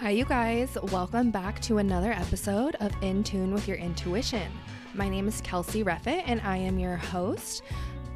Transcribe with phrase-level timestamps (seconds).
[0.00, 0.78] Hi, you guys.
[0.84, 4.50] Welcome back to another episode of In Tune with Your Intuition.
[4.94, 7.62] My name is Kelsey Reffett, and I am your host.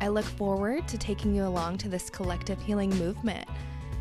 [0.00, 3.46] I look forward to taking you along to this collective healing movement.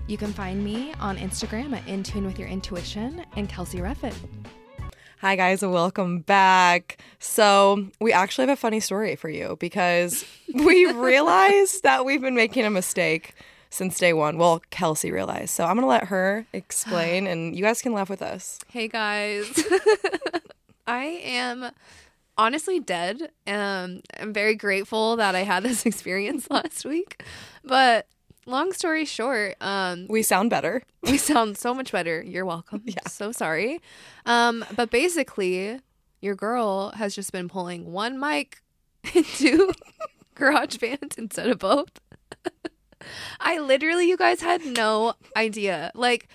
[0.07, 4.15] You can find me on Instagram at In Tune with Your Intuition and Kelsey Reffett.
[5.20, 7.00] Hi, guys, and welcome back.
[7.20, 12.34] So, we actually have a funny story for you because we realized that we've been
[12.34, 13.34] making a mistake
[13.73, 14.38] since day one.
[14.38, 15.50] Well, Kelsey realized.
[15.50, 18.59] So, I'm going to let her explain, and you guys can laugh with us.
[18.70, 19.48] Hey, guys.
[20.88, 21.72] I am
[22.38, 23.31] honestly dead.
[23.48, 27.23] Um, I'm very grateful that I had this experience last week.
[27.64, 28.08] But
[28.45, 30.84] long story short, um, We sound better.
[31.03, 32.22] we sound so much better.
[32.22, 32.84] You're welcome.
[32.86, 33.08] Yeah.
[33.08, 33.81] So sorry.
[34.26, 35.80] Um, but basically,
[36.22, 38.62] your girl has just been pulling one mic
[39.14, 39.73] into
[40.36, 42.00] GarageBand instead of both.
[43.40, 45.92] I literally, you guys had no idea.
[45.96, 46.28] Like,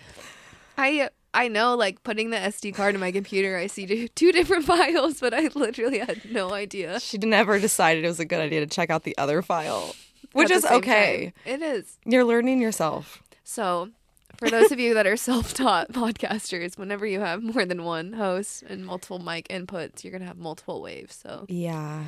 [0.77, 4.33] I I know, like putting the SD card in my computer, I see two- two
[4.33, 7.01] different files, but I literally had no idea.
[7.01, 9.95] She never decided it was a good idea to check out the other file,
[10.33, 11.33] which is okay.
[11.45, 11.55] time.
[11.55, 11.99] It is.
[12.07, 13.23] You're learning yourself.
[13.45, 13.91] So,
[14.39, 18.15] for those of you that are self taught podcasters, whenever you have more than one
[18.15, 21.15] host and multiple mic inputs, you're going to have multiple waves.
[21.23, 22.05] So, Yeah.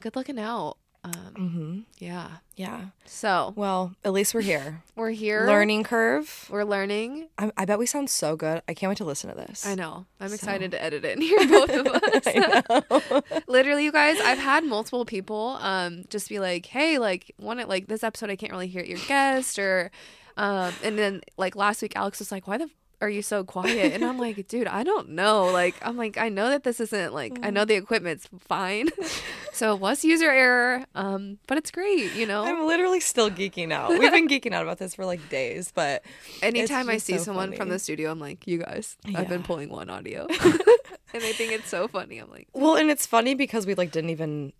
[0.00, 0.76] good looking out.
[1.02, 1.78] Um, Mm-hmm.
[1.98, 2.28] yeah.
[2.56, 2.86] Yeah.
[3.06, 4.82] So, Well, at least we're here.
[4.96, 5.46] we're here.
[5.46, 6.46] Learning curve.
[6.50, 7.28] We're learning.
[7.38, 8.60] I, I bet we sound so good.
[8.68, 9.64] I can't wait to listen to this.
[9.66, 10.04] I know.
[10.20, 11.86] I'm So- excited to edit it and hear both of
[13.32, 13.42] us.
[13.48, 17.86] Literally, you guys, I've had multiple people um just be like, "Hey, like, one like
[17.88, 19.90] this episode, I can't really hear your guest," or,
[20.36, 22.68] um, and then like last week, Alex was like, "Why the."
[23.00, 23.94] Are you so quiet?
[23.94, 25.46] And I'm like, dude, I don't know.
[25.46, 28.90] Like, I'm like, I know that this isn't like, I know the equipment's fine.
[29.52, 30.84] so it was user error.
[30.94, 32.44] Um, but it's great, you know?
[32.44, 33.90] I'm literally still geeking out.
[33.90, 36.02] We've been geeking out about this for like days, but
[36.42, 39.70] Anytime I see so someone from the studio, I'm like, you guys, I've been pulling
[39.70, 40.26] one audio.
[40.28, 42.18] and I think it's so funny.
[42.18, 44.52] I'm like, well, and it's funny because we like didn't even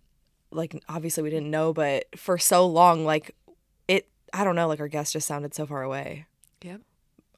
[0.51, 3.35] like obviously we didn't know, but for so long, like
[3.87, 6.25] it, I don't know, like our guest just sounded so far away.
[6.63, 6.81] Yep.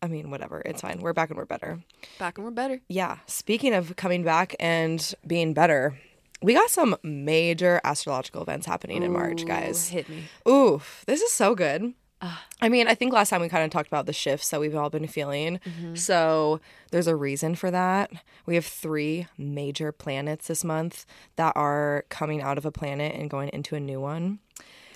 [0.04, 0.62] I mean, whatever.
[0.66, 1.00] It's fine.
[1.00, 1.80] We're back and we're better.
[2.20, 2.82] back and we're better.
[2.90, 3.20] Yeah.
[3.26, 5.98] Speaking of coming back and being better,
[6.42, 9.88] we got some major astrological events happening in March, Ooh, guys.
[9.88, 10.24] Hit me.
[10.46, 11.94] Oof, this is so good.
[12.22, 12.46] Ah.
[12.62, 14.76] I mean, I think last time we kind of talked about the shifts that we've
[14.76, 15.62] all been feeling.
[15.66, 15.96] Mm-hmm.
[15.96, 16.60] So
[16.92, 18.12] there's a reason for that.
[18.46, 21.06] We have three major planets this month
[21.38, 24.40] that are coming out of a planet and going into a new one.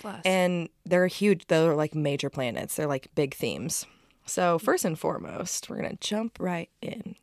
[0.02, 0.20] Bless.
[0.26, 3.86] And they're huge, they're like major planets, they're like big themes.
[4.28, 7.16] So, first and foremost, we're going to jump right in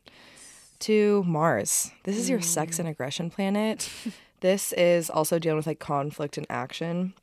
[0.80, 1.92] to Mars.
[2.02, 2.80] This is your sex mm.
[2.80, 3.88] and aggression planet.
[4.40, 7.14] this is also dealing with like conflict and action.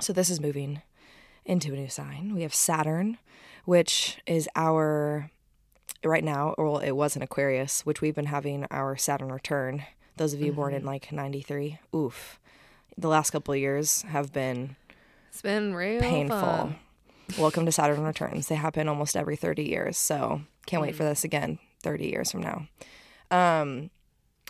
[0.00, 0.82] So, this is moving
[1.46, 2.34] into a new sign.
[2.34, 3.16] We have Saturn,
[3.64, 5.30] which is our
[6.04, 9.84] right now, or well, it was an Aquarius, which we've been having our Saturn return.
[10.18, 10.88] Those of you born in mm-hmm.
[10.88, 12.38] like 93, oof.
[12.98, 14.76] The last couple of years have been
[15.30, 16.38] it's been real painful.
[16.38, 16.76] fun.
[17.38, 18.48] Welcome to Saturn returns.
[18.48, 19.96] They happen almost every 30 years.
[19.96, 22.66] So can't wait for this again 30 years from now.
[23.30, 23.90] Um,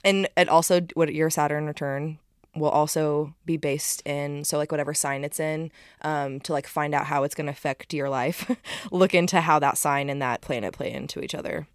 [0.05, 2.19] and it also, what your Saturn return
[2.55, 5.71] will also be based in, so like whatever sign it's in,
[6.03, 8.51] um, to like find out how it's going to affect your life.
[8.91, 11.67] Look into how that sign and that planet play into each other.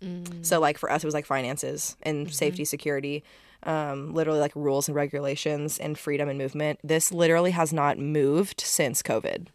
[0.44, 3.24] So like for us, it was like finances and safety, security,
[3.64, 6.80] um, literally like rules and regulations and freedom and movement.
[6.84, 9.48] This literally has not moved since COVID.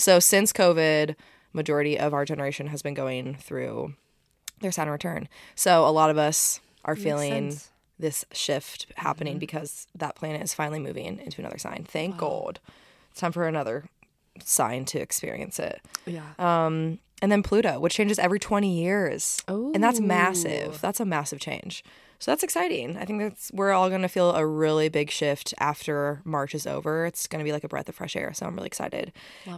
[0.00, 1.14] So since COVID,
[1.52, 3.94] majority of our generation has been going through
[4.60, 5.28] their Saturn return.
[5.54, 7.70] So a lot of us are feeling sense.
[7.98, 11.84] this shift happening because that planet is finally moving into another sign.
[11.88, 12.60] Thank God.
[13.10, 13.84] It's time for another
[14.42, 15.80] sign to experience it.
[16.06, 16.22] Yeah.
[16.38, 19.42] Um, and then Pluto, which changes every 20 years.
[19.74, 20.80] And that's massive.
[20.80, 21.84] That's a massive change.
[22.20, 22.98] So that's exciting.
[22.98, 26.66] I think that's we're all going to feel a really big shift after March is
[26.66, 27.06] over.
[27.06, 29.12] It's going to be like a breath of fresh air, so I'm really excited.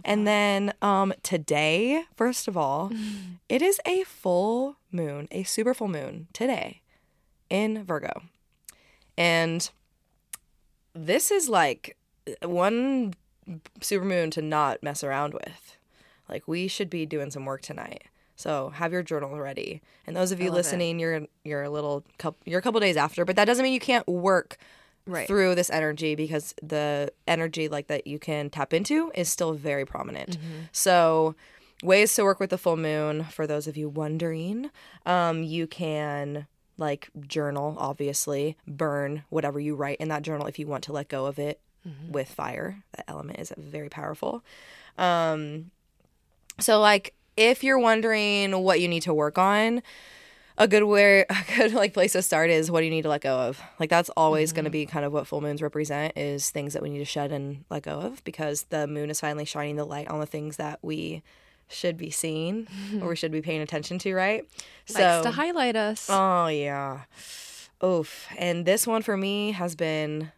[0.05, 2.89] and then um today, first of all,
[3.49, 6.81] it is a full moon, a super full moon today
[7.49, 8.23] in Virgo.
[9.17, 9.69] And
[10.93, 11.97] this is like
[12.41, 13.13] one
[13.81, 15.77] super moon to not mess around with.
[16.29, 18.03] Like we should be doing some work tonight.
[18.35, 19.81] So have your journal ready.
[20.07, 20.57] And those of you love it.
[20.59, 23.73] listening, you're you're a little couple you're a couple days after, but that doesn't mean
[23.73, 24.57] you can't work
[25.05, 25.27] Right.
[25.27, 29.85] through this energy because the energy like that you can tap into is still very
[29.85, 30.37] prominent.
[30.71, 31.35] So
[31.83, 34.71] ways to work with the full moon for those of you wondering,
[35.05, 36.47] um, you can
[36.77, 41.09] like journal obviously burn whatever you write in that journal if you want to let
[41.09, 41.59] go of it
[42.09, 44.41] with fire that element is very powerful
[44.97, 45.69] um
[46.61, 49.81] so like if you're wondering what you need to work on
[50.57, 53.09] a good where a good like place to start is what do you need to
[53.09, 53.61] let go of.
[53.79, 56.81] Like that's always going to be kind of what full moons represent is things that
[56.83, 59.85] we need to shed and let go of because the moon is finally shining the
[59.85, 61.23] light on the things that we
[61.69, 62.67] should be seeing
[63.01, 64.45] or we should be paying attention to right?
[64.93, 66.07] Likes to highlight us.
[66.09, 67.01] oh yeah.
[67.83, 68.27] Oof.
[68.37, 70.31] And this one for me has been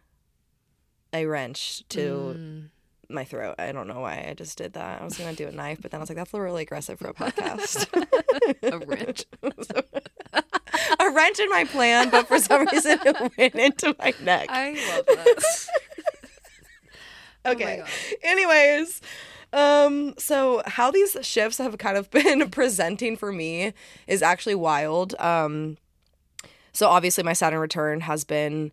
[1.12, 2.68] a wrench to Mm.
[3.08, 5.52] My throat i don't know why i just did that i was gonna do a
[5.52, 7.86] knife but then i was like that's a really aggressive for a podcast
[8.62, 9.24] a wrench.
[11.00, 14.46] a wrench in my plan, but for some reason it went into my neck.
[14.50, 15.70] I love this.
[17.44, 17.76] Oh okay.
[17.76, 17.88] God.
[18.24, 19.00] Anyways,
[19.52, 23.72] um, so how these shifts have kind of been presenting for me
[24.08, 25.14] is actually wild.
[25.20, 25.76] Um,
[26.72, 28.72] so obviously my Saturn return has been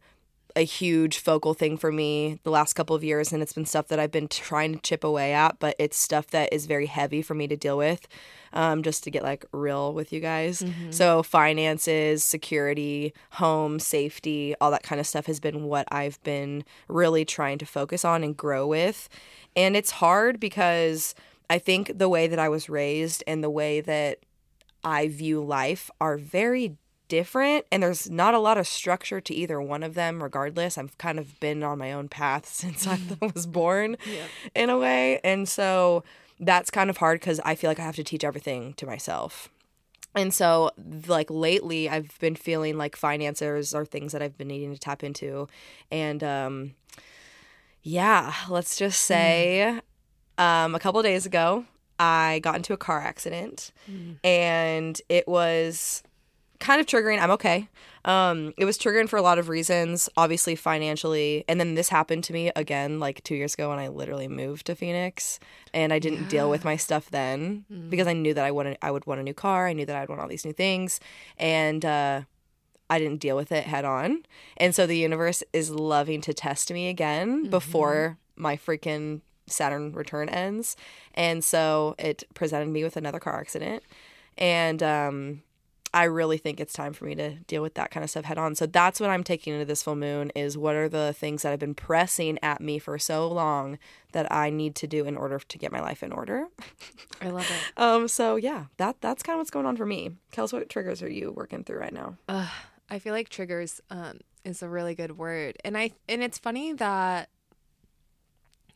[0.56, 3.88] a huge focal thing for me the last couple of years and it's been stuff
[3.88, 7.22] that I've been trying to chip away at, but it's stuff that is very heavy
[7.22, 8.08] for me to deal with.
[8.56, 10.64] Um, just to get like real with you guys.
[10.92, 16.64] So finances, security, home, safety, all that kind of stuff has been what I've been
[16.88, 19.10] really trying to focus on and grow with.
[19.56, 21.16] And it's hard because
[21.50, 24.20] I think the way that I was raised and the way that
[24.84, 26.78] I view life are very
[27.08, 30.78] different and there's not a lot of structure to either one of them regardless.
[30.78, 33.98] I've kind of been on my own path since i was born
[34.56, 36.04] in a way and so
[36.40, 39.50] that's kind of hard because i feel like i have to teach everything to myself.
[40.16, 40.70] And so
[41.08, 45.04] like lately i've been feeling like finances are things that i've been needing to tap
[45.04, 45.48] into
[45.92, 46.76] and um
[47.82, 49.80] yeah let's just say
[50.38, 51.66] um a couple days ago
[52.00, 53.72] i got into a car accident
[54.24, 56.04] and it was
[56.64, 57.22] kind of triggering.
[57.22, 57.68] I'm okay.
[58.06, 62.24] Um, it was triggering for a lot of reasons, obviously financially, and then this happened
[62.26, 65.40] to me again like two years ago when I literally moved to Phoenix,
[65.74, 68.92] and I didn't deal with my stuff then because I knew that I wanted I
[68.92, 69.68] would want a new car.
[69.68, 71.00] I knew that I'd want all these new things,
[71.38, 72.22] and uh,
[72.90, 74.24] I didn't deal with it head on,
[74.56, 80.30] and so the universe is loving to test me again before my freaking Saturn return
[80.30, 80.78] ends,
[81.14, 83.84] and so it presented me with another car accident,
[84.38, 85.44] and um
[85.94, 88.38] I really think it's time for me to deal with that kind of stuff head
[88.38, 88.56] on.
[88.56, 91.52] So that's what I'm taking into this full moon is what are the things that
[91.52, 93.78] have been pressing at me for so long
[94.12, 96.48] that I need to do in order to get my life in order.
[97.22, 97.58] I love it.
[97.78, 100.12] Um so yeah, that that's kind of what's going on for me.
[100.32, 102.18] Kels, what triggers are you working through right now?
[102.28, 102.50] Ugh,
[102.90, 106.74] I feel like triggers um, is a really good word, and I and it's funny
[106.74, 107.30] that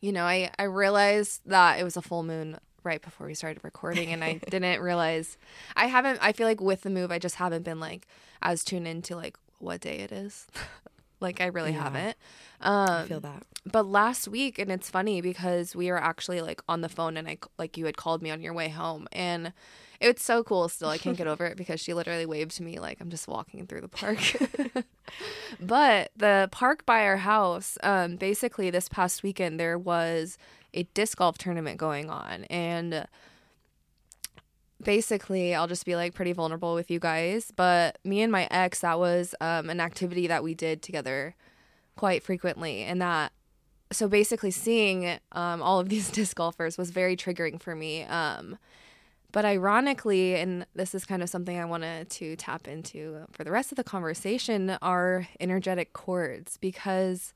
[0.00, 3.62] you know I I realized that it was a full moon right before we started
[3.62, 5.36] recording, and I didn't realize
[5.76, 6.18] I haven't.
[6.22, 8.06] I feel like with the move, I just haven't been like
[8.42, 10.46] as tuned into like what day it is.
[11.20, 11.82] like I really Yeah.
[11.84, 12.16] haven't.
[12.60, 13.42] Um I Um, feel that.
[13.70, 17.28] but last week, and it's funny because we were actually like on the phone, and
[17.28, 19.52] I like you had called me on your way home, and
[20.00, 20.68] it's so cool.
[20.68, 23.26] Still, I can't get over it because she literally waved to me like I'm just
[23.28, 24.18] walking through the park.
[25.60, 30.38] but the park by our house, um, basically this past weekend there was
[30.74, 33.06] a disc golf tournament going on, and
[34.82, 37.52] basically I'll just be like pretty vulnerable with you guys.
[37.54, 41.34] But me and my ex, that was um, an activity that we did together
[41.96, 43.32] quite frequently, and that
[43.90, 48.04] so basically seeing um, all of these disc golfers was very triggering for me.
[48.04, 48.58] Um,
[49.30, 53.50] but ironically, and this is kind of something I wanted to tap into for the
[53.50, 57.34] rest of the conversation, are energetic cords because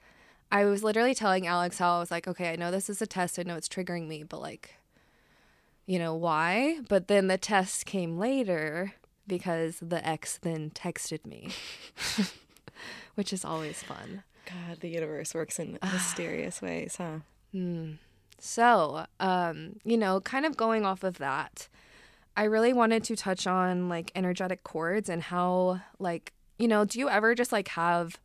[0.53, 3.07] I was literally telling Alex how I was like, okay, I know this is a
[3.07, 4.75] test, I know it's triggering me, but like,
[5.87, 6.81] you know, why?
[6.91, 8.93] But then the test came later
[9.27, 11.49] because the ex then texted me,
[13.15, 14.25] which is always fun.
[14.45, 17.21] God, the universe works in mysterious ways, huh?
[18.39, 21.69] So, um, you know, kind of going off of that,
[22.37, 26.99] I really wanted to touch on like energetic cords and how, like, you know, do
[26.99, 28.19] you ever just like have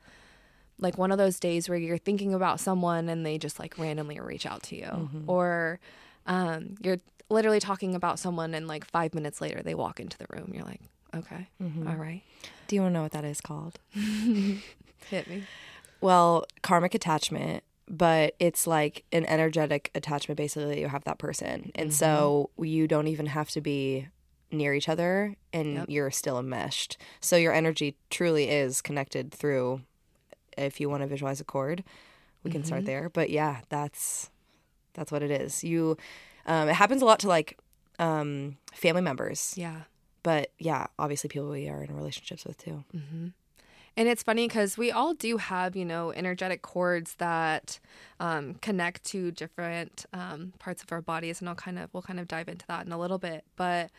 [0.79, 4.19] like one of those days where you're thinking about someone and they just like randomly
[4.19, 4.85] reach out to you?
[4.85, 5.29] Mm-hmm.
[5.29, 5.79] Or
[6.25, 10.27] um, you're literally talking about someone and like five minutes later they walk into the
[10.29, 10.51] room.
[10.53, 10.81] You're like,
[11.15, 11.87] okay, mm-hmm.
[11.87, 12.21] all right,
[12.67, 13.79] Do you want to know what that is called?
[13.93, 15.43] hit me.
[15.99, 21.71] Well, karmic attachment, but it's like an energetic attachment basically that you have that person.
[21.75, 22.65] And so mm-hmm.
[22.65, 24.07] you don't even have to be
[24.51, 25.85] near each other and Yep.
[25.89, 26.97] you're still enmeshed.
[27.19, 29.81] So your energy truly is connected through
[30.57, 31.83] if you want to visualize a cord,
[32.43, 33.09] we can start there.
[33.09, 34.29] But yeah, that's
[34.93, 35.63] that's what it is.
[35.63, 35.97] You
[36.45, 37.57] um it happens a lot to like
[37.99, 39.53] um family members.
[39.57, 39.81] Yeah.
[40.23, 42.83] But yeah, obviously people we are in relationships with too.
[43.97, 47.79] And it's funny because we all do have, you know, energetic cords that
[48.19, 52.19] um, connect to different um, parts of our bodies, and I'll kind of we'll kind
[52.19, 53.43] of dive into that in a little bit.
[53.55, 53.89] But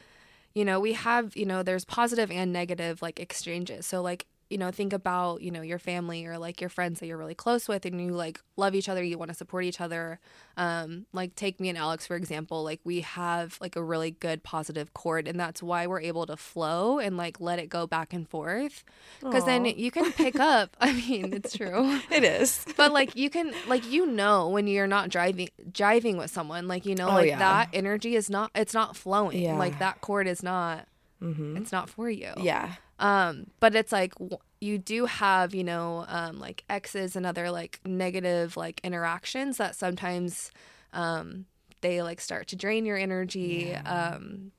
[0.55, 3.87] you know, we have, you know, there's positive and negative like exchanges.
[3.87, 7.07] So like you know, think about, you know, your family or like your friends that
[7.07, 9.81] you're really close with and you like love each other, you want to support each
[9.81, 10.19] other.
[10.57, 14.43] Um, like take me and Alex, for example, like we have like a really good
[14.43, 18.13] positive cord and that's why we're able to flow and like let it go back
[18.15, 18.85] and forth.
[19.21, 22.01] Cause then you can pick up, I mean, it's true.
[22.11, 22.65] It is.
[22.77, 26.87] But like you can like you know when you're not driving driving with someone, like
[26.87, 27.39] you know, Oh, like yeah.
[27.39, 29.43] that energy is not it's not flowing.
[29.43, 29.59] Yeah.
[29.59, 30.87] Like that cord is not
[31.21, 32.33] hmm it's not for you.
[32.39, 32.75] Yeah.
[32.99, 34.15] Um, but it's like
[34.61, 39.77] you do have, you know, um, like exes and other like negative like interactions that
[39.77, 40.51] sometimes
[40.93, 41.47] um,
[41.81, 43.75] they like start to drain your energy.
[43.75, 44.53] Um,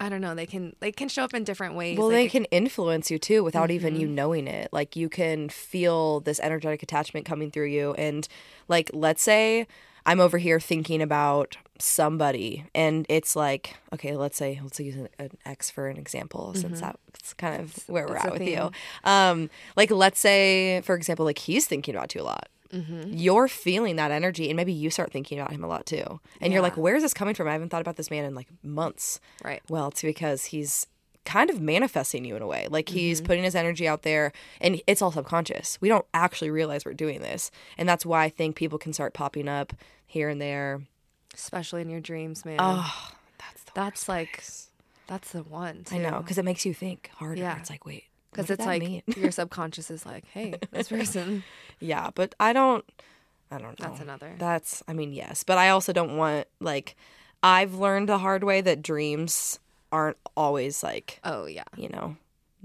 [0.00, 0.34] I don't know.
[0.34, 1.96] They can they can show up in different ways.
[1.98, 4.68] Well, like, they can influence you too without even you knowing it.
[4.72, 7.94] Like you can feel this energetic attachment coming through you.
[7.94, 8.26] And
[8.68, 9.66] like, let's say
[10.06, 15.08] I'm over here thinking about somebody and it's like, okay, let's say, let's use an,
[15.18, 18.70] an ex for an example since that's kind of where we're at with you.
[19.04, 22.48] Um, like, let's say, for example, like he's thinking about you a lot.
[22.72, 23.12] Mm-hmm.
[23.12, 26.20] You're feeling that energy, and maybe you start thinking about him a lot too.
[26.40, 27.46] And you're like, where's this coming from?
[27.46, 29.20] I haven't thought about this man in like months.
[29.44, 29.62] right.
[29.68, 30.88] Well, it's because he's
[31.24, 32.66] kind of manifesting you in a way.
[32.70, 33.26] Like he's Mm-hmm.
[33.26, 35.78] putting his energy out there and it's all subconscious.
[35.80, 37.50] We don't actually realize we're doing this.
[37.78, 39.72] And that's why I think people can start popping up
[40.06, 40.82] here and there.
[41.32, 42.56] Especially in your dreams, man.
[42.58, 44.44] Oh, that's the that's like
[45.06, 45.84] that's the one.
[45.90, 47.40] I know because it makes you think harder.
[47.40, 47.58] Yeah.
[47.58, 49.02] It's like, wait, because it's like mean?
[49.16, 51.42] your subconscious is like, hey, this person.
[51.80, 52.84] yeah, but I don't
[53.50, 53.88] I don't know.
[53.88, 54.34] That's another.
[54.38, 56.96] That's I mean, yes, but I also don't want like
[57.42, 59.58] I've learned the hard way that dreams
[59.94, 61.62] aren't always like, Oh yeah.
[61.76, 62.16] you know,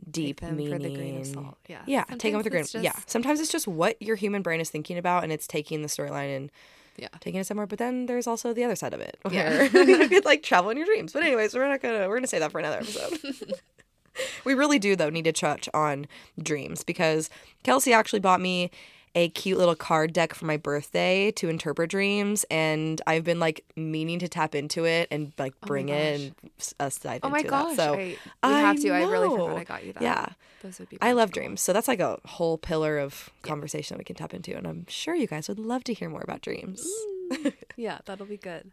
[0.09, 0.73] deep them meaning.
[0.73, 1.57] for the grain of salt.
[1.67, 1.81] Yeah.
[1.85, 2.63] Yeah, take them with a grain.
[2.63, 5.81] Sometimes Yeah, sometimes it's just what your human brain is thinking about, and it's taking
[5.83, 6.51] the storyline and
[6.97, 7.07] Yeah.
[7.19, 7.67] taking it somewhere.
[7.67, 9.63] But then there's also the other side of it, Yeah.
[9.73, 11.13] you could like travel in your dreams.
[11.13, 13.19] But anyways, we're not gonna we're gonna say that for another episode.
[14.45, 16.07] we really do though need to touch on
[16.41, 17.29] dreams because
[17.63, 18.71] Kelsey actually bought me
[19.15, 23.63] a cute little card deck for my birthday to interpret dreams, and I've been like
[23.75, 27.39] meaning to tap into it and like Oh bring it s- us dive Oh my
[27.39, 27.75] into gosh.
[27.75, 27.83] that.
[27.83, 28.89] So I, we I have to.
[28.91, 29.35] I really know.
[29.45, 30.03] forgot I got you that.
[30.03, 30.27] yeah.
[30.61, 31.47] Those would be I love practical.
[31.47, 31.61] dreams.
[31.61, 34.55] So that's like a whole pillar of conversation that we can tap into.
[34.57, 36.85] And I'm sure you guys would love to hear more about dreams.
[37.77, 38.71] Yeah, that'll be good.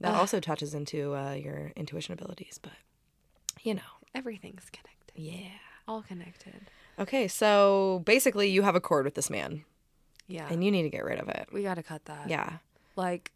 [0.00, 2.72] That also touches into uh, your intuition abilities, but
[3.62, 3.82] you know.
[4.14, 5.12] Everything's connected.
[5.16, 5.48] Yeah.
[5.88, 6.54] All connected.
[6.98, 9.64] Okay, so basically you have a cord with this man
[10.28, 10.46] Yeah.
[10.50, 11.48] and you need to get rid of it.
[11.52, 12.28] we got to cut that.
[12.28, 12.58] Yeah.
[12.96, 13.32] Like,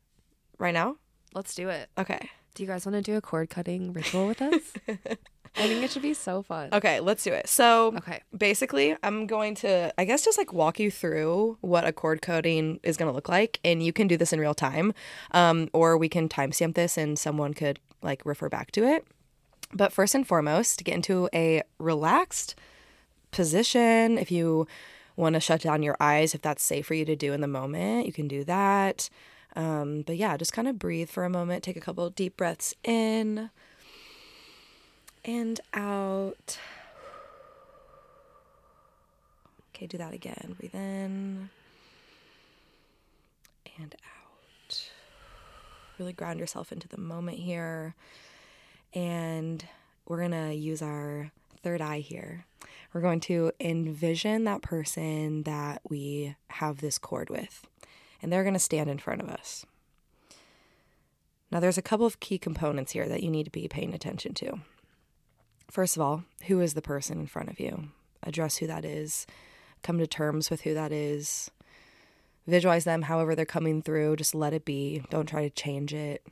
[0.58, 0.96] Right now?
[1.34, 1.88] let's do it.
[1.98, 2.30] Okay.
[2.54, 4.60] Do you guys want to do a cord cutting ritual with us?
[5.56, 6.68] I think it should be so fun.
[6.72, 7.48] Okay, let's do it.
[7.48, 8.20] So Okay.
[8.36, 12.80] basically, I'm going to, I guess, just like walk you through what a cord coding
[12.82, 13.58] is going to look like.
[13.64, 14.92] And you can do this in real time,
[15.32, 19.06] um, or we can timestamp this and someone could like refer back to it.
[19.72, 22.54] But first and foremost, get into a relaxed
[23.30, 24.18] position.
[24.18, 24.66] If you
[25.16, 27.48] want to shut down your eyes, if that's safe for you to do in the
[27.48, 29.10] moment, you can do that.
[29.56, 31.64] Um, but yeah, just kind of breathe for a moment.
[31.64, 33.50] Take a couple deep breaths in
[35.24, 36.58] and out.
[39.74, 40.56] Okay, do that again.
[40.58, 41.50] Breathe in
[43.78, 44.90] and out.
[45.98, 47.94] Really ground yourself into the moment here.
[48.94, 49.64] And
[50.06, 51.30] we're going to use our
[51.62, 52.44] third eye here.
[52.92, 57.66] We're going to envision that person that we have this cord with,
[58.22, 59.66] and they're going to stand in front of us.
[61.50, 64.34] Now, there's a couple of key components here that you need to be paying attention
[64.34, 64.60] to.
[65.70, 67.88] First of all, who is the person in front of you?
[68.22, 69.26] Address who that is,
[69.82, 71.50] come to terms with who that is,
[72.46, 75.02] visualize them however they're coming through, just let it be.
[75.10, 76.26] Don't try to change it,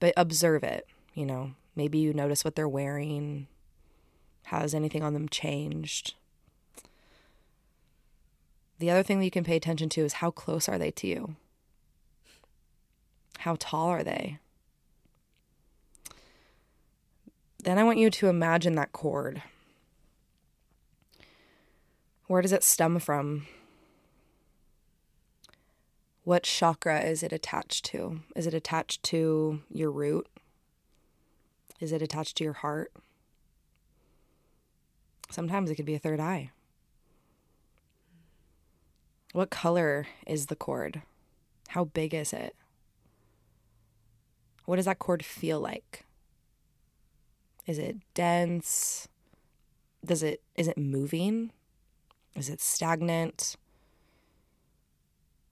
[0.00, 0.86] but observe it.
[1.14, 3.46] You know, maybe you notice what they're wearing.
[4.44, 6.14] Has anything on them changed?
[8.78, 11.06] The other thing that you can pay attention to is how close are they to
[11.06, 11.36] you?
[13.38, 14.38] How tall are they?
[17.62, 19.42] Then I want you to imagine that cord.
[22.26, 23.46] Where does it stem from?
[26.24, 28.20] What chakra is it attached to?
[28.34, 30.26] Is it attached to your root?
[31.80, 32.92] Is it attached to your heart?
[35.34, 36.52] Sometimes it could be a third eye.
[39.32, 41.02] What color is the cord?
[41.70, 42.54] How big is it?
[44.64, 46.04] What does that cord feel like?
[47.66, 49.08] Is it dense?
[50.04, 51.50] Does it is it moving?
[52.36, 53.56] Is it stagnant?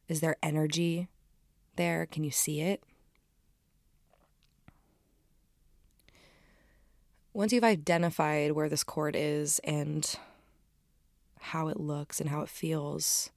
[0.06, 1.08] Is there energy
[1.74, 2.06] there?
[2.06, 2.84] Can you see it?
[7.34, 10.16] Once you've identified where this cord is and
[11.40, 13.30] how it looks and how it feels,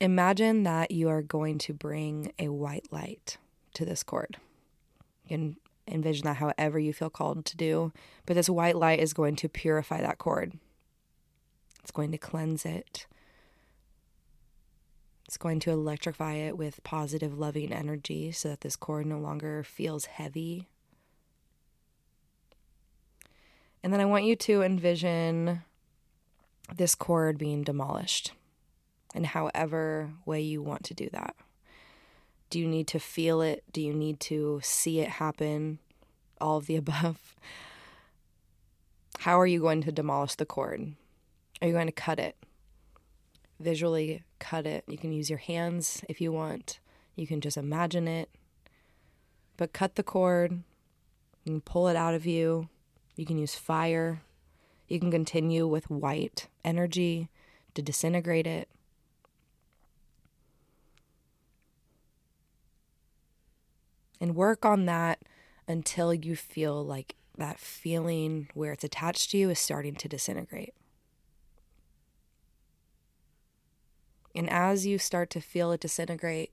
[0.00, 3.38] imagine that you are going to bring a white light
[3.74, 4.36] to this cord.
[5.24, 5.56] You can
[5.88, 7.92] envision that however you feel called to do,
[8.26, 10.58] but this white light is going to purify that cord.
[11.80, 13.06] It's going to cleanse it.
[15.26, 19.64] It's going to electrify it with positive, loving energy so that this cord no longer
[19.64, 20.68] feels heavy.
[23.86, 25.62] And then I want you to envision
[26.74, 28.32] this cord being demolished
[29.14, 31.36] in however way you want to do that.
[32.50, 33.62] Do you need to feel it?
[33.72, 35.78] Do you need to see it happen?
[36.40, 37.36] All of the above.
[39.20, 40.94] How are you going to demolish the cord?
[41.62, 42.34] Are you going to cut it?
[43.60, 44.82] Visually cut it.
[44.88, 46.80] You can use your hands if you want.
[47.14, 48.30] You can just imagine it.
[49.56, 50.64] But cut the cord.
[51.44, 52.68] Can pull it out of you.
[53.16, 54.22] You can use fire.
[54.88, 57.28] You can continue with white energy
[57.74, 58.68] to disintegrate it.
[64.20, 65.20] And work on that
[65.66, 70.74] until you feel like that feeling where it's attached to you is starting to disintegrate.
[74.34, 76.52] And as you start to feel it disintegrate,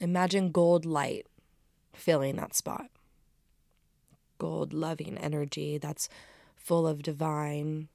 [0.00, 1.26] imagine gold light
[1.94, 2.90] filling that spot.
[4.38, 6.08] Gold loving energy that's
[6.56, 7.88] full of divine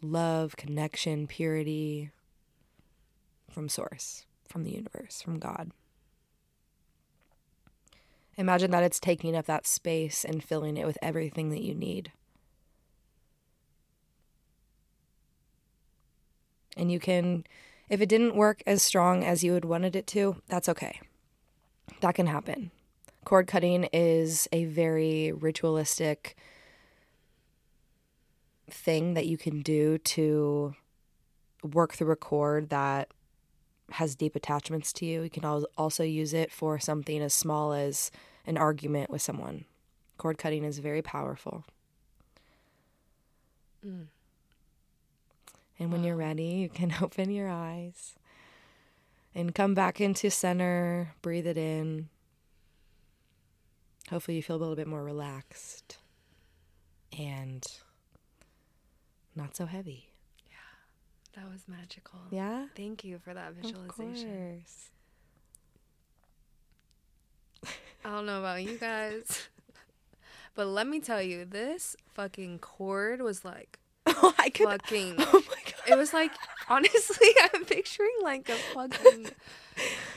[0.00, 2.10] love, connection, purity
[3.50, 5.70] from Source, from the universe, from God.
[8.36, 12.10] Imagine that it's taking up that space and filling it with everything that you need.
[16.76, 17.44] And you can,
[17.88, 21.00] if it didn't work as strong as you had wanted it to, that's okay.
[22.00, 22.72] That can happen.
[23.24, 26.36] Cord cutting is a very ritualistic
[28.70, 30.74] thing that you can do to
[31.62, 33.08] work through a cord that
[33.90, 35.22] has deep attachments to you.
[35.22, 35.44] You can
[35.76, 38.10] also use it for something as small as
[38.46, 39.64] an argument with someone.
[40.18, 41.64] Cord cutting is very powerful.
[43.86, 44.06] Mm.
[45.78, 48.14] And when you're ready, you can open your eyes
[49.34, 52.08] and come back into center, breathe it in.
[54.10, 55.98] Hopefully, you feel a little bit more relaxed
[57.18, 57.66] and
[59.34, 60.10] not so heavy.
[60.48, 62.20] Yeah, that was magical.
[62.30, 62.66] Yeah.
[62.76, 64.62] Thank you for that visualization.
[68.04, 69.48] I don't know about you guys,
[70.54, 75.14] but let me tell you, this fucking cord was like oh, I could, fucking.
[75.18, 75.73] Oh my god!
[75.86, 76.32] It was like
[76.68, 79.28] honestly, I'm picturing like a fucking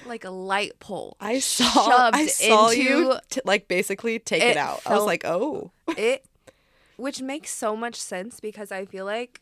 [0.06, 1.18] like a light pole.
[1.20, 2.12] I saw.
[2.14, 4.82] I saw you t- like basically take it, it out.
[4.86, 6.26] I was like, oh, it,
[6.98, 9.42] which makes so much sense because I feel like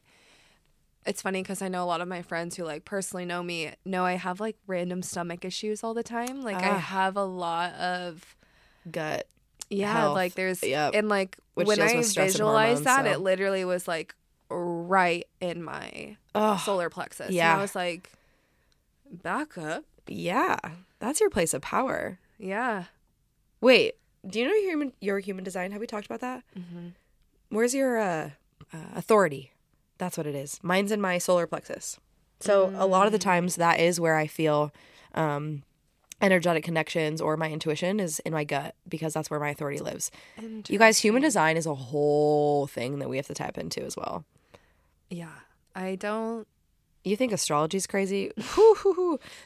[1.06, 3.72] it's funny because I know a lot of my friends who like personally know me
[3.86, 6.42] know I have like random stomach issues all the time.
[6.42, 6.80] Like I ah.
[6.80, 8.36] have a lot of
[8.90, 9.28] gut.
[9.68, 10.16] Yeah, health.
[10.16, 10.94] like there's yep.
[10.94, 13.12] and like Which when I visualized that, so.
[13.12, 14.14] it literally was like
[14.50, 16.60] right in my Ugh.
[16.60, 17.32] solar plexus.
[17.32, 18.12] Yeah, and I was like,
[19.12, 19.84] back up.
[20.08, 20.58] Yeah,
[21.00, 22.20] that's your place of power.
[22.38, 22.86] Yeah.
[23.62, 23.96] Wait,
[24.28, 25.72] do you know your human your human design?
[25.72, 26.44] Have we talked about that?
[26.58, 26.90] Mm-hmm.
[27.50, 28.30] Where's your uh,
[28.74, 29.52] uh, authority?
[29.98, 30.60] That's what it is.
[30.62, 32.00] Mine's in my solar plexus.
[32.40, 32.80] So mm.
[32.80, 33.24] a lot of the mm.
[33.24, 34.74] times that is where I feel
[35.14, 35.64] um,
[36.22, 40.12] energetic connections or my intuition is in my gut because that's where my authority lives.
[40.68, 43.96] You guys, human design is a whole thing that we have to tap into as
[43.96, 44.26] well.
[45.10, 45.30] Yeah.
[45.76, 46.48] I don't.
[47.04, 48.32] You think astrology is crazy?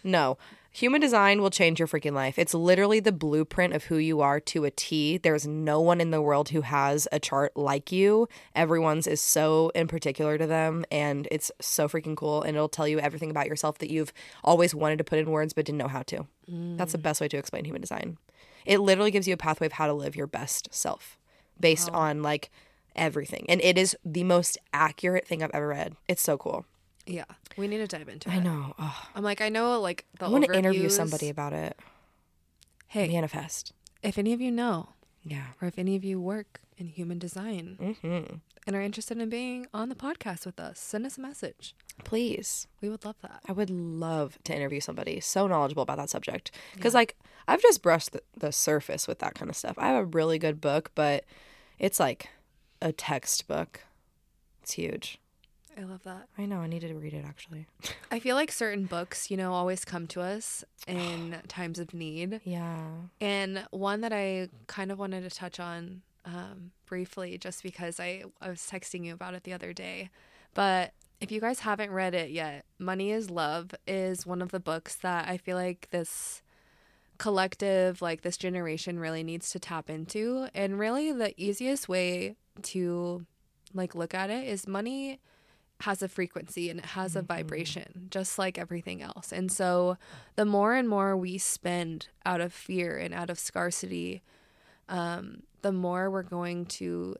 [0.04, 0.38] no.
[0.72, 2.38] Human design will change your freaking life.
[2.38, 5.18] It's literally the blueprint of who you are to a T.
[5.18, 8.30] There's no one in the world who has a chart like you.
[8.56, 12.44] Everyone's is so in particular to them, and it's so freaking cool.
[12.44, 15.54] And it'll tell you everything about yourself that you've always wanted to put in words
[15.54, 16.28] but didn't know how to.
[16.50, 16.78] Mm.
[16.78, 18.18] That's the best way to explain human design.
[18.66, 21.18] It literally gives you a pathway of how to live your best self
[21.60, 22.00] based wow.
[22.00, 22.52] on like
[23.00, 23.46] everything.
[23.50, 25.96] And it is the most accurate thing I've ever read.
[26.08, 26.66] It's so cool.
[27.08, 27.26] Yeah,
[27.58, 28.36] we need to dive into it.
[28.36, 28.76] I know.
[29.16, 30.26] I'm like, I know, like the.
[30.26, 31.80] I want to interview somebody about it.
[32.88, 33.74] Hey, manifest.
[34.04, 34.90] If any of you know,
[35.24, 38.36] yeah, or if any of you work in human design mm-hmm.
[38.68, 41.76] and are interested in being on the podcast with us, send us a message.
[42.04, 43.42] Please, we would love that.
[43.48, 47.00] I would love to interview somebody so knowledgeable about that subject because, yeah.
[47.00, 49.76] like, I've just brushed the, the surface with that kind of stuff.
[49.78, 51.26] I have a really good book, but
[51.80, 52.30] it's like
[52.82, 53.82] a textbook.
[54.62, 55.20] It's huge
[55.80, 56.28] I love that.
[56.38, 56.60] I know.
[56.60, 57.66] I needed to read it actually.
[58.12, 62.42] I feel like certain books, you know, always come to us in times of need.
[62.44, 62.88] Yeah.
[63.22, 68.26] And one that I kind of wanted to touch on um, briefly, just because I,
[68.42, 70.10] I was texting you about it the other day.
[70.54, 74.60] But if you guys haven't read it yet, Money is Love is one of the
[74.60, 76.42] books that I feel like this
[77.18, 80.48] collective, like this generation, really needs to tap into.
[80.54, 82.36] And really, the easiest way
[82.66, 83.26] to
[83.74, 85.20] like look at it is money
[85.82, 89.32] has a frequency and it has a vibration just like everything else.
[89.32, 89.98] And so
[90.36, 94.22] the more and more we spend out of fear and out of scarcity,
[94.90, 97.16] um, the more we're going to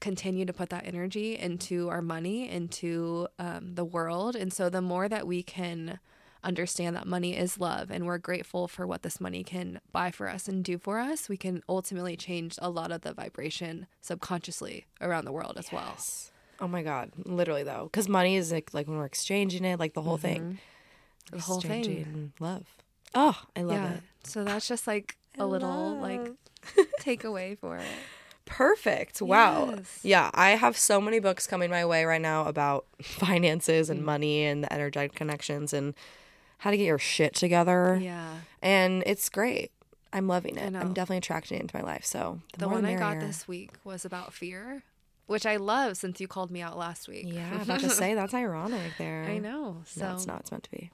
[0.00, 4.36] continue to put that energy into our money, into um, the world.
[4.36, 5.98] And so the more that we can
[6.46, 10.28] understand that money is love and we're grateful for what this money can buy for
[10.28, 14.86] us and do for us, we can ultimately change a lot of the vibration subconsciously
[15.00, 15.96] around the world as well.
[16.60, 19.92] Oh my god, literally though, because money is like like when we're exchanging it, like
[19.94, 20.58] the whole thing,
[21.30, 22.32] The whole thing.
[22.40, 22.64] Love.
[23.14, 23.92] Oh, I love yeah.
[23.94, 24.02] it.
[24.24, 26.20] So that's just like a little like
[26.76, 26.86] love.
[27.00, 27.84] takeaway for it.
[28.46, 29.20] Perfect.
[29.20, 29.74] Wow.
[29.76, 30.00] Yes.
[30.02, 33.90] Yeah, I have so many books coming my way right now about finances Mm.
[33.92, 35.94] and money and the energetic connections and
[36.58, 37.98] how to get your shit together.
[38.00, 38.38] Yeah.
[38.62, 39.72] And it's great.
[40.12, 40.74] I'm loving it.
[40.74, 42.04] I'm definitely attracting it into my life.
[42.04, 44.82] So the, The one the I got this week was about fear,
[45.26, 47.26] which I love since you called me out last week.
[47.28, 49.24] Yeah, I about to say that's ironic there.
[49.28, 49.82] I know.
[49.84, 50.40] So No, it's not.
[50.40, 50.90] It's meant to be.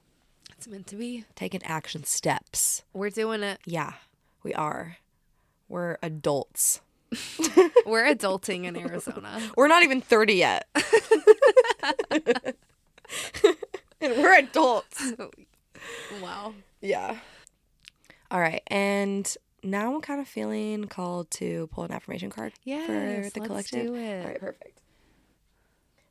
[0.57, 1.23] It's meant to be.
[1.35, 2.83] Taking action steps.
[2.93, 3.59] We're doing it.
[3.65, 3.93] Yeah,
[4.43, 4.97] we are.
[5.69, 6.81] We're adults.
[7.85, 9.39] We're adulting in Arizona.
[9.57, 10.67] We're not even 30 yet.
[12.11, 12.53] and
[14.01, 15.13] we're adults.
[16.21, 16.53] wow.
[16.81, 17.17] Yeah.
[18.31, 18.61] All right.
[18.67, 23.31] And now I'm kind of feeling called to pull an affirmation card Yes, for the
[23.41, 23.87] let's collective.
[23.87, 24.21] do it.
[24.21, 24.79] All right, perfect.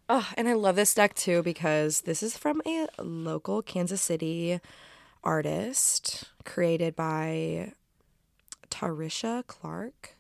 [0.09, 4.61] Oh, and I love this deck too because this is from a local Kansas City
[5.25, 7.73] artist created by
[8.71, 10.17] Tarisha Clark.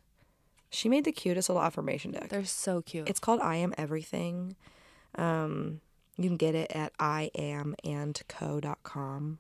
[0.70, 2.29] She made the cutest little affirmation deck.
[2.31, 3.09] They're so cute.
[3.09, 4.57] It's called I Am Everything.
[5.16, 5.81] Um,
[6.16, 9.38] you can get it at iamandco.com.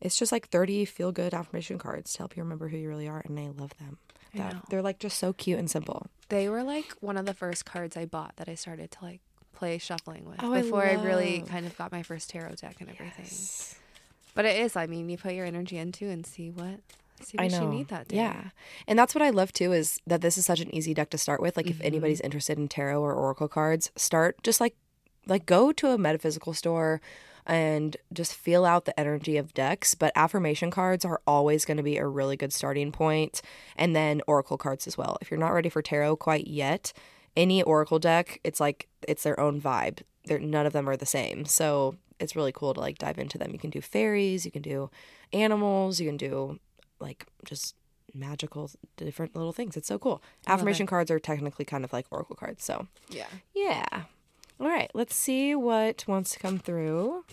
[0.00, 3.08] It's just like 30 feel good affirmation cards to help you remember who you really
[3.08, 3.98] are, and I love them.
[4.34, 4.56] I That-.
[4.68, 6.06] They're like just so cute and simple.
[6.28, 9.20] they were like one of the first cards I bought that I started to like
[9.52, 12.90] play shuffling with Oh, before I, really kind of got my first tarot deck and
[12.90, 13.30] everything.
[14.34, 16.80] But it is, I mean, you put your energy into and see what
[17.22, 17.62] see I what know.
[17.62, 18.16] you need that day.
[18.16, 18.50] Yeah.
[18.86, 21.18] And that's what I love too is that this is such an easy deck to
[21.18, 21.56] start with.
[21.56, 21.86] Like if Mm-hmm.
[21.86, 24.74] anybody's interested in tarot or oracle cards, start just like
[25.26, 27.00] like go to a metaphysical store
[27.46, 31.82] and just feel out the energy of decks, but affirmation cards are always going to
[31.82, 33.40] be a really good starting point
[33.76, 35.16] and then oracle cards as well.
[35.20, 36.92] If you're not ready for tarot quite yet,
[37.36, 40.00] any oracle deck, it's like it's their own vibe.
[40.24, 41.44] They're none of them are the same.
[41.44, 43.52] So it's really cool to like dive into them.
[43.52, 44.90] You can do fairies, you can do
[45.32, 46.58] animals, you can do
[46.98, 47.74] like just
[48.14, 49.76] magical different little things.
[49.76, 50.22] It's so cool.
[50.46, 52.64] Affirmation cards are technically kind of like oracle cards.
[52.64, 53.26] So, Yeah.
[53.54, 54.04] yeah.
[54.58, 57.24] All right, let's see what wants to come through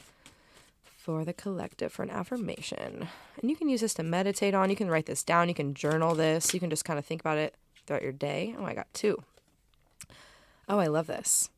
[0.84, 3.08] for the collective for an affirmation.
[3.42, 4.70] And you can use this to meditate on.
[4.70, 5.48] You can write this down.
[5.48, 6.54] You can journal this.
[6.54, 7.56] You can just kind of think about it
[7.86, 8.56] throughout your day.
[8.58, 9.24] Oh, I got two.
[10.68, 11.50] Oh, I love this.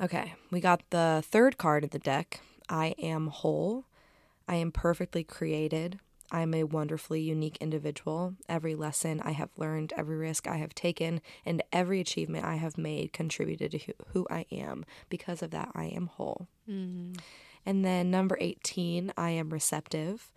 [0.00, 2.40] Okay, we got the third card of the deck.
[2.68, 3.86] I am whole.
[4.48, 5.98] I am perfectly created.
[6.30, 8.34] I am a wonderfully unique individual.
[8.48, 12.76] Every lesson I have learned, every risk I have taken, and every achievement I have
[12.76, 14.84] made contributed to who- I am.
[15.08, 16.48] Because of that, I am whole.
[16.68, 17.14] Mm-hmm.
[17.64, 20.32] And then number 18, I am receptive.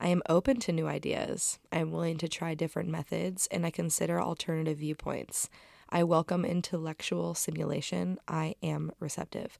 [0.00, 1.60] I am open to new ideas.
[1.70, 5.48] I am willing to try different methods, and I consider alternative viewpoints.
[5.88, 8.18] I welcome intellectual stimulation.
[8.26, 9.58] I am receptive.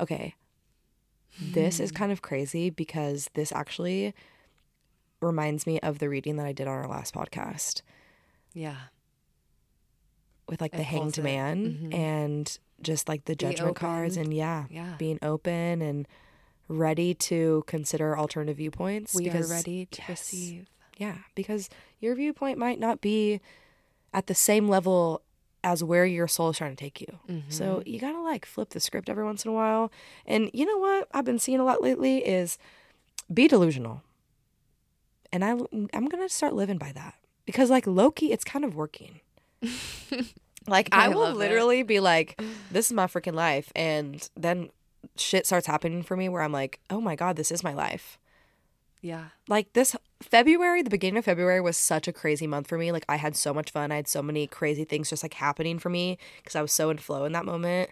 [0.00, 0.34] Okay.
[1.40, 1.96] This is mm.
[1.96, 4.14] kind of crazy because this actually
[5.24, 7.82] reminds me of the reading that I did on our last podcast
[8.52, 8.76] Yeah.
[10.48, 11.94] with like It the hanged man Mhm.
[11.94, 14.94] and just like the judgment cards and yeah, Yeah.
[14.98, 16.06] being open and
[16.68, 20.08] ready to consider alternative viewpoints We because are ready to yes.
[20.08, 20.66] receive.
[20.96, 21.68] yeah because
[22.00, 23.40] your viewpoint might not be
[24.12, 25.22] at the same level
[25.62, 27.88] as where your soul is trying to take you so Mm-hmm.
[27.88, 29.90] you gotta like flip the script every once in a while
[30.26, 32.58] and you know what i've been seeing a lot lately is
[33.32, 34.02] be delusional
[35.34, 38.74] and I, mm, i'm gonna start living by that because like loki it's kind of
[38.74, 39.20] working
[40.66, 41.38] like i, I will love it.
[41.38, 44.70] literally be like this is my freaking life and then
[45.16, 48.18] shit starts happening for me where i'm like oh my god this is my life
[49.02, 49.26] Yeah.
[49.48, 52.90] like this February, the beginning of February was such a crazy month for me.
[52.92, 53.92] Like I had so much fun.
[53.92, 56.88] I had so many crazy things just like happening for me because I was so
[56.88, 57.90] in flow in that moment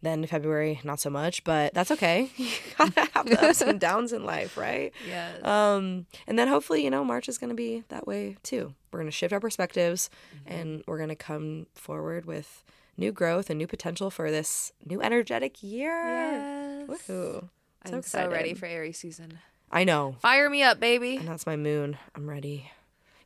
[0.00, 2.30] Then February, not so much, but that's okay.
[2.36, 4.92] You gotta have the ups and downs in life, right?
[5.08, 5.44] Yes.
[5.44, 8.74] Um, and then hopefully, you know, March is going to be that way too.
[8.92, 10.08] We're going to shift our perspectives
[10.46, 10.54] Mm-hmm.
[10.54, 12.62] and we're going to come forward with
[12.96, 15.90] new growth and new potential for this new energetic year.
[16.04, 16.88] yes.
[16.88, 17.48] Woohoo.
[17.84, 19.38] I'm so ready for Aries season.
[19.70, 20.16] I know.
[20.20, 21.16] Fire me up, baby.
[21.16, 21.96] And that's my moon.
[22.14, 22.70] I'm ready.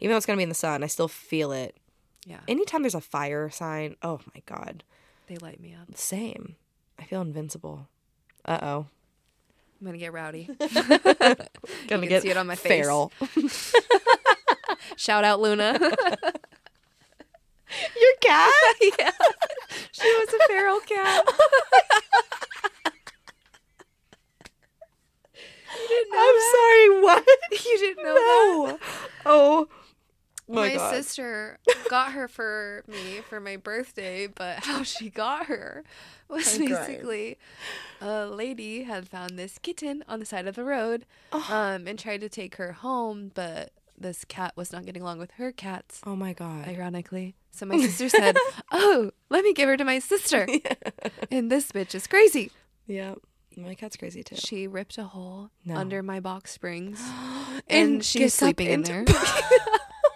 [0.01, 1.77] Even though it's going to be in the sun, I still feel it.
[2.27, 2.41] Yeah.
[2.49, 4.85] Anytime there's a fire sign, oh my God.
[5.29, 5.97] They light me up.
[5.97, 6.57] Same.
[7.03, 7.89] I feel invincible.
[8.45, 8.87] Uh oh.
[9.81, 10.49] I'm gonna get rowdy.
[10.61, 11.49] Gonna
[11.89, 12.71] can get see it on my face.
[12.85, 13.11] feral.
[14.97, 15.77] Shout out Luna.
[15.81, 15.91] Your
[18.21, 18.53] cat?
[19.01, 19.11] yeah.
[19.91, 21.25] She was a feral cat.
[25.75, 26.53] you didn't know I'm that?
[26.55, 27.27] sorry, what?
[27.51, 28.79] You didn't know that?
[29.27, 29.69] Oh
[30.53, 35.85] my, my sister got her for me for my birthday, but how she got her
[36.29, 36.87] was I'm crying.
[36.87, 37.39] basically
[38.01, 41.47] a lady had found this kitten on the side of the road Oh.
[41.51, 45.33] um, and tried to take her home, but this cat was not getting along with
[45.33, 46.67] her cats, Oh my God.
[46.67, 47.35] ironically.
[47.51, 48.37] So my sister said,
[48.73, 50.47] Oh, let me give her to my sister.
[51.31, 52.51] And this bitch is crazy.
[52.87, 53.15] yeah.
[53.55, 54.37] My cat's crazy too.
[54.37, 55.77] She ripped a hole No.
[55.77, 56.99] under my box springs
[57.69, 59.05] And and she's sleeping in there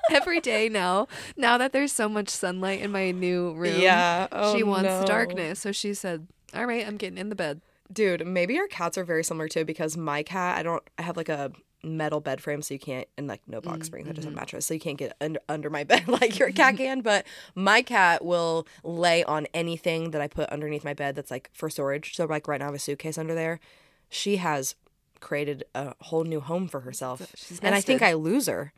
[0.11, 1.09] every day now.
[1.37, 4.29] Now that there's so much sunlight in my new room, Yeah.
[4.33, 5.01] Oh, she wants no.
[5.01, 5.61] the darkness.
[5.61, 7.61] So she said, "All right, I'm getting in the bed."
[7.93, 11.17] Dude, maybe our cats are very similar too because my cat, I don't, I have
[11.17, 11.53] like a
[11.85, 14.39] metal bed frame so you can't, and like no box springs, I just have mm-hmm.
[14.39, 16.85] a mattress so you can't get under, under my bed like your cat mm-hmm.
[16.85, 17.01] can.
[17.03, 21.51] But my cat will lay on anything that I put underneath my bed that's like
[21.53, 22.17] for storage.
[22.17, 23.61] So, like right now, I have a suitcase under there.
[24.09, 24.75] She has
[25.21, 27.21] created a whole new home for herself.
[27.63, 28.03] And I think.
[28.03, 28.73] I lose her.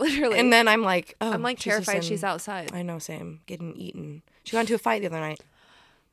[0.00, 2.72] Literally, And then I'm like, oh, I'm like terrified she's outside.
[2.72, 3.40] I know, Sam.
[3.44, 4.22] Getting eaten.
[4.44, 5.40] She got into a fight the other night.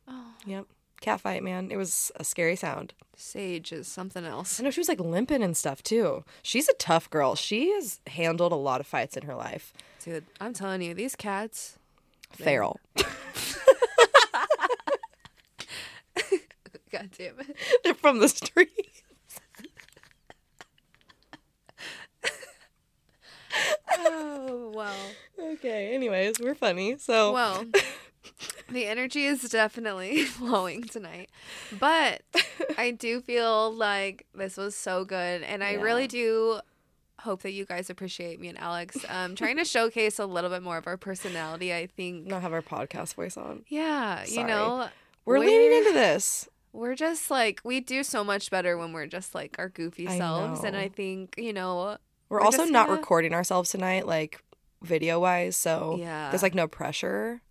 [0.08, 0.34] Oh.
[0.45, 0.65] Yep.
[1.00, 1.71] Cat fight, man.
[1.71, 2.93] It was a scary sound.
[3.15, 4.60] Sage is something else.
[4.60, 6.26] I know she was like limping and stuff too.
[6.43, 7.36] She's a tough girl.
[7.36, 9.71] She has handled a lot of fights in her life.
[10.04, 11.80] Dude, I'm telling you, these cats.
[12.32, 12.82] Feral.
[16.91, 17.56] God damn it.
[17.84, 19.04] They're from the street.
[24.00, 24.93] Oh wow.
[25.39, 25.93] Okay.
[25.93, 26.98] Anyways, we're funny.
[26.98, 27.65] So Well,
[28.70, 31.30] the energy is definitely flowing tonight.
[31.80, 32.22] But
[32.78, 35.41] I do feel like this was so good.
[35.43, 35.82] And I Yeah.
[35.82, 36.60] really do
[37.22, 38.98] hope that you guys appreciate me and Alex.
[39.10, 42.28] Um, trying to showcase a little bit more of our personality, I think.
[42.28, 43.63] not have our podcast voice on.
[43.70, 44.88] Yeah, you know,
[45.26, 46.48] We're, leaning into this.
[46.74, 50.17] we're just like we do so much better when we're just like our goofy I
[50.17, 51.98] selves and i think you know
[52.30, 54.43] We're, We're also just not recording ourselves tonight, like
[54.81, 55.55] video wise.
[55.55, 56.29] So Yeah.
[56.29, 57.41] there's like no pressure.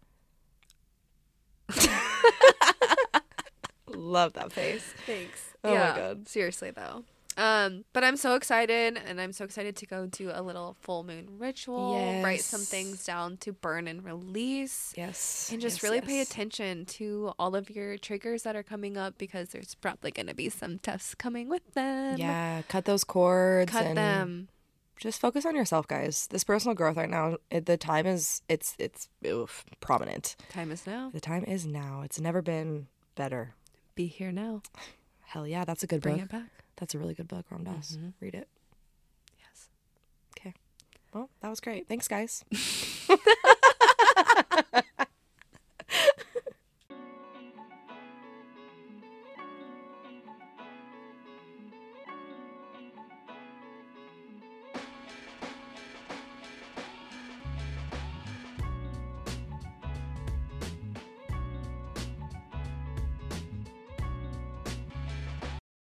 [3.89, 4.85] Love that face.
[5.07, 6.29] thanks Oh my God.
[6.29, 7.05] seriously though
[7.39, 11.03] um but i'm so excited and i'm so excited to go do a little full
[11.05, 15.51] moon ritual write some things down to burn and release Yes.
[15.53, 19.19] and just yes, really pay attention to all of your triggers that are coming up
[19.19, 23.71] because there's probably going to be some tests coming with them Yeah, cut those cords.
[23.71, 24.49] cut and them
[24.99, 26.27] Just focus on yourself, guys.
[26.29, 30.37] This personal growth right now, it, the time is it's it's oof, prominent.
[30.51, 32.03] time is now The time is now.
[32.03, 33.55] It's never been better.
[33.95, 34.63] be here now
[35.27, 36.29] Hell yeah, that's a good bring book.
[36.31, 37.99] Bring it back That's a really good book, Ram Dass.
[38.01, 38.13] Mhm.
[38.21, 38.49] Read it.
[39.39, 39.69] yes
[40.39, 40.55] Okay.
[41.13, 41.89] Well, that was great.
[41.89, 42.45] Thanks, guys.